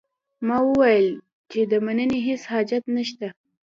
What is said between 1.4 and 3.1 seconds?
چې د مننې هیڅ حاجت نه